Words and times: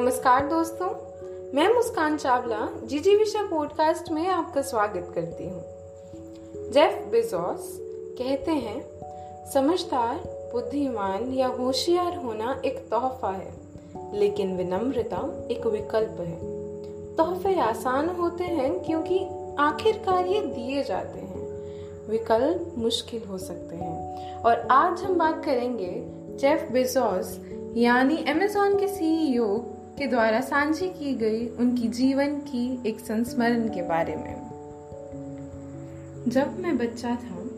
नमस्कार 0.00 0.46
दोस्तों, 0.46 0.88
मैं 1.54 1.74
मुस्कान 1.74 2.16
चावला, 2.16 2.68
जीजी 2.84 3.16
विषय 3.16 3.38
पॉडकास्ट 3.38 4.10
में 4.10 4.28
आपका 4.28 4.62
स्वागत 4.62 5.12
करती 5.14 5.48
हूँ। 5.48 5.64
जेफ 6.70 7.08
बेजोस 7.10 7.78
कहते 8.18 8.50
हैं, 8.50 8.84
समझदार, 9.50 10.16
बुद्धिमान 10.52 11.32
या 11.32 11.46
होशियार 11.46 12.16
होना 12.16 12.62
एक 12.64 12.78
तोहफा 12.78 13.30
है, 13.30 13.54
लेकिन 14.12 14.56
विनम्रता 14.56 15.48
एक 15.50 15.66
विकल्प 15.66 16.16
है। 16.20 16.38
तोहफे 17.16 17.60
आसान 17.60 18.08
होते 18.08 18.44
हैं 18.44 18.84
क्योंकि 18.84 19.26
आखिरकार 19.58 20.26
ये 20.26 20.40
दिए 20.40 20.82
जाते 20.82 21.18
हैं। 21.18 21.46
विकल्प 22.10 22.74
मुश्किल 22.78 23.22
हो 23.24 23.38
सकते 23.38 23.76
हैं। 23.76 24.34
और 24.42 24.68
आज 24.70 25.02
हम 25.02 25.14
बात 25.14 25.44
करेंगे 25.44 25.94
जेफ 26.36 26.68
बेजोस, 26.72 27.40
यानी 27.76 28.16
अमेजोन 28.16 28.78
के 28.78 28.88
सीईओ 28.88 29.60
के 30.00 30.06
द्वारा 30.06 30.40
साझी 30.40 30.88
की 30.88 31.14
गई 31.14 31.48
उनकी 31.48 31.88
जीवन 31.88 32.36
की 32.36 32.88
एक 32.88 33.00
संस्मरण 33.00 33.68
के 33.68 33.82
बारे 33.82 34.16
में। 34.16 34.34
जब 36.28 36.60
मैं 36.60 36.78
बच्चा 36.78 37.08
था, 37.08 37.50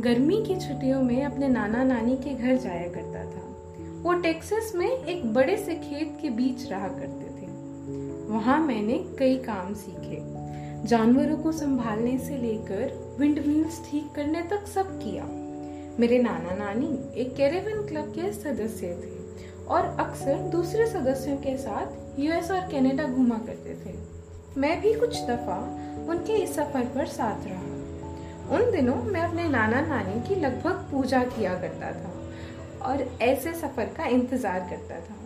गर्मी 0.00 0.44
की 0.46 0.56
छुट्टियों 0.56 1.02
में 1.02 1.24
अपने 1.24 1.48
नाना 1.48 1.84
नानी 1.84 2.16
के 2.16 2.34
घर 2.34 2.56
जाया 2.56 2.88
करता 2.88 3.24
था। 3.24 3.56
वो 4.02 4.12
टेक्सास 4.12 4.72
में 4.74 5.04
एक 5.04 5.34
बड़े 5.34 5.56
से 5.56 5.74
खेत 5.74 6.18
के 6.22 6.30
बीच 6.30 6.70
रहा 6.70 6.88
करते 6.88 7.42
थे। 7.42 7.46
वहाँ 8.28 8.66
मैंने 8.66 9.06
कई 9.18 9.36
काम 9.36 9.74
सीखे। 9.74 10.18
जानवरों 10.86 11.36
को 11.36 11.52
संभालने 11.52 12.18
से 12.18 12.36
लेकर 12.36 13.16
विंड 13.18 13.66
ठीक 13.90 14.10
करने 14.16 14.42
तक 14.42 14.66
सब 14.66 14.98
किया। 14.98 15.24
मेरे 16.00 16.18
नाना 16.18 16.54
नानी 16.54 17.20
एक 17.20 17.36
कैरेवन 17.36 17.86
क्लब 17.86 18.04
के 18.04 18.32
सदस्य 18.32 18.86
थे। 18.86 19.17
और 19.70 19.96
अक्सर 20.00 20.36
दूसरे 20.50 20.86
सदस्यों 20.86 21.36
के 21.36 21.56
साथ 21.56 22.20
यूएस 22.20 22.50
और 22.50 22.60
कनाडा 22.70 23.04
घूमा 23.04 23.38
करते 23.38 23.74
थे। 23.84 23.96
मैं 24.60 24.80
भी 24.80 24.92
कुछ 24.94 25.20
दफ़ा 25.22 25.58
उनके 26.10 26.36
इस 26.36 26.54
सफ़र 26.54 26.84
पर 26.94 27.06
साथ 27.08 27.46
रहा। 27.46 28.56
उन 28.56 28.70
दिनों 28.70 28.94
मैं 29.04 29.20
अपने 29.20 29.48
नाना 29.48 29.80
नानी 29.80 30.20
की 30.28 30.34
लगभग 30.34 30.86
पूजा 30.90 31.22
किया 31.26 31.54
करता 31.54 31.92
था 31.92 32.88
और 32.90 33.02
ऐसे 33.22 33.52
सफ़र 33.54 33.92
का 33.96 34.06
इंतज़ार 34.06 34.60
करता 34.70 35.00
था। 35.00 35.16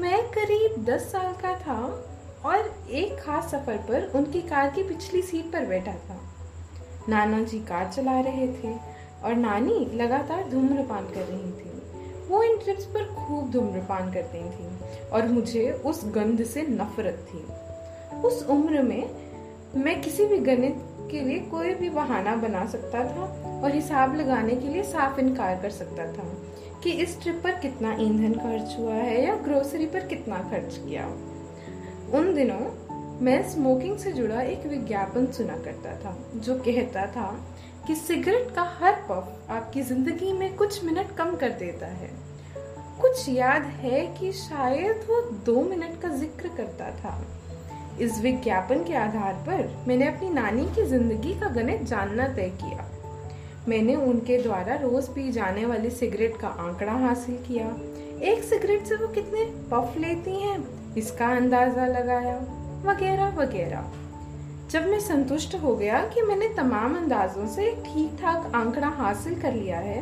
मैं 0.00 0.22
करीब 0.30 0.84
दस 0.84 1.10
साल 1.12 1.32
का 1.42 1.54
था 1.58 1.80
और 2.46 2.74
एक 2.90 3.18
खास 3.20 3.50
सफ़र 3.50 3.76
पर 3.88 4.10
उनकी 4.14 4.42
कार 4.42 4.70
की 4.70 4.82
पिछली 4.82 5.22
सीट 5.22 5.52
पर 5.52 5.66
बैठा 5.66 5.92
था। 5.92 6.20
नाना 7.08 7.42
जी 7.42 7.58
कार 7.60 7.92
चला 7.92 8.20
रहे 8.20 8.48
थे 8.54 8.74
और 9.24 9.34
नानी 9.36 9.78
लगातार 9.94 10.48
धूम्रपान 10.50 11.04
कर 11.04 11.24
रही 11.24 11.50
थी। 11.52 11.75
वो 12.28 12.42
इन 12.42 12.56
ट्रिप्स 12.58 12.84
पर 12.84 13.04
खूब 13.14 13.50
धूम्रपान 13.50 14.12
करती 14.12 14.38
थी 14.38 14.68
और 15.08 15.26
मुझे 15.26 15.70
उस 15.70 16.04
गंध 16.04 16.44
से 16.44 16.62
नफरत 16.62 17.26
थी। 17.30 17.44
उस 18.20 18.46
उम्र 18.46 18.82
में 18.82 19.10
मैं 19.76 20.00
किसी 20.02 20.26
भी 20.26 20.38
गणित 20.38 20.76
के 21.10 21.20
लिए 21.20 21.38
कोई 21.40 21.74
भी 21.74 21.90
बहाना 21.90 22.36
बना 22.36 22.66
सकता 22.66 23.04
था 23.04 23.24
और 23.64 23.74
हिसाब 23.74 24.16
लगाने 24.16 24.56
के 24.56 24.68
लिए 24.68 24.82
साफ़ 24.82 25.20
इनकार 25.20 25.60
कर 25.62 25.70
सकता 25.70 26.06
था 26.12 26.24
कि 26.82 26.90
इस 26.90 27.20
ट्रिप 27.22 27.40
पर 27.44 27.50
कितना 27.50 27.96
ईंधन 28.00 28.32
खर्च 28.32 28.76
हुआ 28.78 28.94
है 28.94 29.24
या 29.24 29.36
ग्रोसरी 29.36 29.86
पर 29.86 30.06
कितना 30.06 30.38
खर्च 30.38 30.76
किया। 30.76 31.06
उन 32.18 32.34
दिनों 32.34 32.60
मैं 33.20 33.50
स्मोकिंग 33.50 33.96
से 33.98 34.12
जुड़ा 34.12 34.40
एक 34.42 34.66
विज्ञापन 34.66 35.26
सुना 35.26 35.56
करता 35.56 35.96
था, 35.96 36.16
जो 36.36 36.54
कहता 36.54 37.06
था 37.06 37.46
कि 37.86 37.94
सिगरेट 37.94 38.50
का 38.54 38.62
हर 38.78 38.94
पफ 39.08 39.50
आपकी 39.50 39.82
ज़िंदगी 39.82 40.32
में 40.32 40.54
कुछ 40.56 40.84
मिनट 40.84 41.14
कम 41.16 41.34
कर 41.36 41.50
देता 41.58 41.86
है। 41.86 42.10
कुछ 43.00 43.28
याद 43.28 43.62
है 43.62 44.06
कि 44.16 44.32
शायद 44.32 45.04
वो 45.08 45.20
दो 45.46 45.62
मिनट 45.62 46.00
का 46.02 46.08
ज़िक्र 46.08 46.48
करता 46.56 46.90
था। 46.90 47.20
इस 48.00 48.20
विज्ञापन 48.20 48.84
के 48.84 48.94
आधार 48.94 49.34
पर 49.46 49.84
मैंने 49.88 50.06
अपनी 50.08 50.30
नानी 50.30 50.64
की 50.74 50.84
ज़िंदगी 50.84 51.34
का 51.40 51.48
गणित 51.50 51.82
जानना 51.82 52.26
तय 52.28 52.50
किया। 52.62 52.88
मैंने 53.68 53.94
उनके 53.96 54.38
द्वारा 54.38 54.74
रोज 54.74 55.08
पी 55.08 55.30
जाने 55.32 55.64
वाली 55.66 55.90
सिगरेट 55.90 56.36
का 56.36 56.48
आंकड़ा 56.48 56.92
हासिल 56.98 57.36
किया। 57.48 57.66
एक 58.24 58.42
सिगरेट 58.44 58.86
से 58.86 58.96
वो 58.96 59.08
कितने 59.08 59.44
पफ 59.72 59.94
लेती 59.98 60.40
हैं, 60.40 60.58
इसका 60.96 61.26
अंदाज़ा 61.28 61.86
लगाया, 61.86 62.36
वगैरह 62.84 63.34
वगैरह। 63.36 63.92
जब 64.70 64.86
मैं 64.86 64.98
संतुष्ट 65.00 65.54
हो 65.54 65.74
गया 65.76 65.98
कि 66.04 66.22
मैंने 66.22 66.48
तमाम 66.48 66.96
अंदाजों 66.96 67.46
से 67.46 67.70
ठीक 67.84 68.16
ठाक 68.20 68.54
आंकड़ा 68.54 68.88
हासिल 68.96 69.34
कर 69.40 69.52
लिया 69.54 69.78
है 69.78 70.00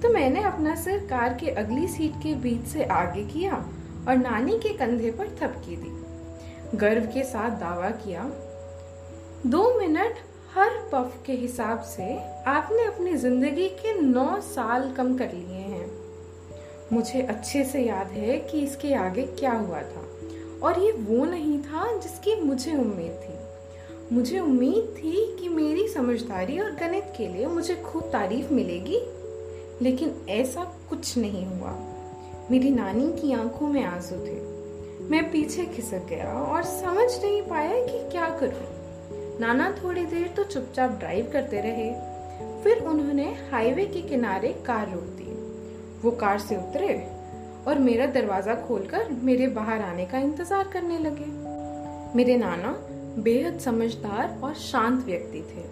तो 0.00 0.08
मैंने 0.08 0.42
अपना 0.44 0.74
सिर 0.74 1.06
कार 1.10 1.34
के 1.40 1.50
अगली 1.56 1.86
सीट 1.88 2.12
के 2.22 2.34
बीच 2.42 2.64
से 2.66 2.84
आगे 2.84 3.24
किया 3.24 3.64
और 4.08 4.16
नानी 4.16 4.58
के 4.58 4.72
कंधे 4.76 5.10
पर 5.10 5.28
थपकी 5.40 5.76
दी। 5.76 6.78
गर्व 6.78 7.04
के 7.04 7.22
साथ 7.24 7.50
दावा 7.60 7.90
किया, 7.96 8.24
दो 9.46 9.78
मिनट 9.78 10.16
हर 10.54 10.70
पफ 10.92 11.22
के 11.26 11.32
हिसाब 11.34 11.82
से 11.86 12.14
आपने 12.48 12.84
अपनी 12.84 13.14
ज़िंदगी 13.16 13.68
के 13.76 13.92
नौ 14.00 14.40
साल 14.44 14.90
कम 14.92 15.16
कर 15.18 15.32
लिए 15.32 15.60
हैं। 15.68 15.90
मुझे 16.92 17.22
अच्छे 17.24 17.64
से 17.64 17.82
याद 17.82 18.10
है 18.12 18.38
कि 18.40 18.60
इसके 18.60 18.94
आगे 18.96 19.22
क्या 19.38 19.52
हुआ 19.52 19.82
था, 19.82 20.04
और 20.62 20.80
ये 20.80 20.92
वो 21.00 21.24
नहीं 21.24 21.58
था 21.60 21.86
जिसकी 21.98 22.40
मुझे 22.42 22.74
उम्मीद 22.74 23.20
थी। 23.22 23.38
मुझे 24.12 24.38
उम्मीद 24.40 24.94
थी 24.98 25.36
कि 25.40 25.48
मेरी 25.48 25.86
समझदारी 25.88 26.58
और 26.58 26.70
गणित 26.70 27.04
के 27.16 27.26
लिए 27.28 27.46
मुझे 27.46 27.74
खूब 27.76 28.02
तारीफ़ 28.02 28.52
मिलेगी, 28.52 28.98
लेकिन 29.82 30.14
ऐसा 30.28 30.64
कुछ 30.90 31.16
नहीं 31.18 31.44
हुआ। 31.46 31.70
मेरी 32.50 32.70
नानी 32.70 33.06
की 33.12 33.32
आँखों 33.32 33.68
में 33.68 33.82
आँसू 33.84 34.16
थे। 34.16 34.34
मैं 35.10 35.22
पीछे 35.32 35.64
खिसक 35.66 36.06
गया 36.08 36.32
और 36.32 36.62
समझ 36.62 37.08
नहीं 37.24 37.40
पाया 37.42 37.80
कि 37.86 38.10
क्या 38.10 38.28
करूँ। 38.28 39.38
नाना 39.40 39.70
थोड़ी 39.84 40.04
देर 40.06 40.28
तो 40.28 40.44
चुपचाप 40.44 40.90
ड्राइव 40.90 41.30
करते 41.32 41.60
रहे। 41.60 41.90
फिर 42.64 42.84
उन्होंने 42.84 43.32
हाईवे 43.52 43.86
के 43.86 44.02
किनारे 44.02 44.52
कार 44.66 44.86
रोक 44.90 45.10
दी। 45.18 45.32
वो 46.02 46.10
कार 46.10 46.38
से 46.38 46.56
उतरे 46.56 46.94
और 47.66 47.78
मेरा 47.78 48.06
दरवाज़ा 48.12 48.54
खोलकर 48.54 49.08
मेरे 49.22 49.46
बाहर 49.46 49.82
आने 49.82 50.06
का 50.06 50.18
इंतज़ार 50.18 50.68
करने 50.68 50.98
लगे। 50.98 51.30
मेरे 52.16 52.36
नाना 52.36 52.78
बेहद 53.18 53.58
समझदार 53.58 54.38
और 54.44 54.54
शांत 54.54 55.04
व्यक्ति 55.06 55.40
थे। 55.40 55.64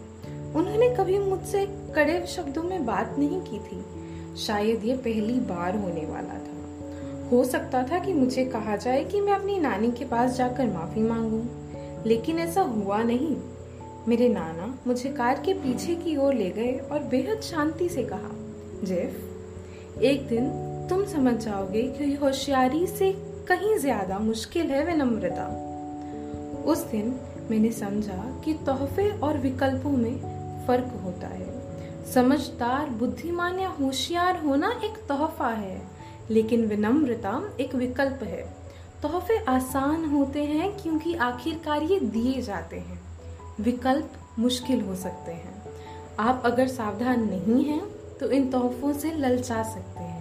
उन्होंने 0.55 0.89
कभी 0.89 1.19
मुझसे 1.19 1.67
कड़े 1.95 2.25
शब्दों 2.27 2.63
में 2.63 2.87
बात 2.87 3.15
नहीं 3.19 3.41
की 3.41 3.59
थी। 3.59 4.37
शायद 4.37 4.85
ये 4.85 4.97
पहली 4.97 5.39
बार 5.41 5.77
होने 5.77 6.07
वाला 6.07 6.35
था। 6.35 7.29
हो 7.31 7.45
सकता 7.45 7.83
था 7.83 7.99
कि 7.99 8.13
मुझे 8.13 8.45
कहा 8.45 8.77
जाए 8.77 9.05
कि 9.05 9.21
मैं 9.21 9.33
अपनी 9.33 9.59
नानी 9.59 9.91
के 9.91 10.05
पास 10.05 10.37
जाकर 10.37 10.67
माफ़ी 10.67 11.03
मांगू, 11.03 11.43
लेकिन 12.09 12.39
ऐसा 12.39 12.61
हुआ 12.61 13.03
नहीं। 13.03 13.37
मेरे 14.09 14.29
नाना 14.29 14.75
मुझे 14.87 15.09
कार 15.09 15.43
के 15.45 15.53
पीछे 15.55 15.95
की 15.95 16.17
ओर 16.17 16.35
ले 16.35 16.51
गए 16.51 16.73
और 16.93 17.03
बेहद 17.03 17.41
शांति 17.41 17.89
से 17.89 18.03
कहा, 18.03 18.31
जेफ, 18.85 20.01
एक 20.03 20.27
दिन 20.29 20.49
तुम 20.91 21.05
समझ 21.05 21.35
जाओगे 21.35 21.83
कि 21.83 22.15
होशियारी 22.15 22.87
से 22.87 23.13
कहीं 23.49 23.77
ज़्यादा 23.77 24.19
मुश्किल 24.19 24.67
है 24.67 24.85
विनम्रता। 24.87 25.47
उस 26.67 26.79
दिन 26.85 27.11
मैंने 27.51 27.73
समझा 27.73 28.41
कि 28.45 28.55
तोहफे 28.55 29.11
और 29.11 29.39
विकल्पों 29.39 29.91
में 29.91 30.17
फ़र्क 30.67 31.01
होता 31.05 31.27
है। 31.27 31.61
समझदार, 32.13 32.91
बुद्धिमान 32.91 33.59
या 33.59 33.69
होशियार 33.69 34.43
होना 34.45 34.81
एक 34.85 35.07
तोहफा 35.09 35.49
है, 35.49 35.83
लेकिन 36.31 36.67
विनम्रता 36.67 37.57
एक 37.61 37.75
विकल्प 37.75 38.23
है। 38.23 38.55
तोहफे 39.03 39.45
आसान 39.45 40.05
होते 40.05 40.45
हैं 40.45 40.77
क्योंकि 40.83 41.15
आखिरकार 41.15 41.83
ये 41.83 42.01
दिए 42.01 42.43
जाते 42.43 42.77
हैं। 42.77 43.01
विकल्प 43.61 44.13
मुश्किल 44.39 44.81
हो 44.81 44.95
सकते 44.95 45.33
हैं। 45.33 45.63
आप 46.21 46.43
अगर 46.45 46.69
सावधान 46.69 47.29
नहीं 47.29 47.65
हैं 47.65 47.87
तो 48.21 48.31
इन 48.31 48.51
तोहफों 48.51 48.93
से 48.93 49.11
ललचा 49.11 49.63
सकते 49.63 50.01
हैं। 50.01 50.21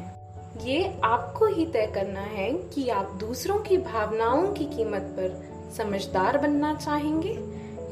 ये 0.66 1.02
आपको 1.04 1.46
ही 1.46 1.66
तय 1.66 1.92
करना 1.96 2.20
है 2.20 2.54
कि 2.54 2.90
आप 2.90 3.12
दूसरों 3.12 3.60
की 3.60 3.78
भावनाओं 3.78 4.48
की 4.48 4.66
कीमत 4.66 5.02
पर 5.02 5.59
समझदार 5.78 6.38
बनना 6.38 6.74
चाहेंगे 6.74 7.40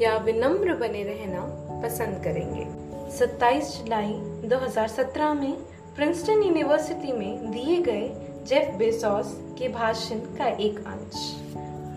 या 0.05 0.17
विनम्र 0.17 0.73
बने 0.73 1.03
रहना 1.03 1.41
पसंद 1.83 2.23
करेंगे। 2.23 2.87
27 3.17 3.77
जुलाई 3.77 4.13
2017 4.47 5.33
में 5.33 5.53
प्रिंसटन 5.95 6.43
यूनिवर्सिटी 6.43 7.11
में 7.11 7.51
दिए 7.51 7.81
गए 7.81 8.07
जेफ 8.47 8.75
बेसॉस 8.75 9.37
के 9.59 9.67
भाषण 9.67 10.19
का 10.19 10.47
एक 10.47 10.79
अंश। 10.79 11.35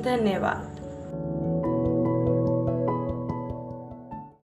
धन्यवाद। 0.05 0.80